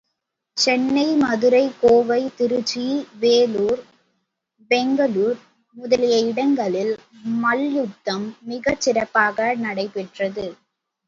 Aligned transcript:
சென்னை, 0.57 1.15
மதுரை, 1.15 1.71
கோவை, 1.81 2.31
திருச்சி, 2.37 2.85
வேலூர், 3.19 3.81
பெங்களுர் 4.71 5.37
முதலிய 5.77 6.17
இடங்களில் 6.23 6.93
மல்யுத்தம் 7.39 8.27
மிகச்சிறப்பாக 8.49 9.55
நடைபெற்றது. 9.57 10.47